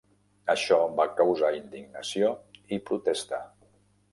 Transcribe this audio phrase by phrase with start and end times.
[0.53, 2.33] Això va causar indignació
[2.79, 3.43] i protesta.